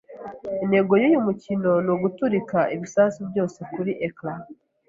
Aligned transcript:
Intego 0.63 0.91
yuyu 1.01 1.25
mukino 1.27 1.71
ni 1.85 1.91
uguturika 1.95 2.59
ibisasu 2.75 3.19
byose 3.29 3.59
kuri 3.73 3.91
ecran. 4.07 4.39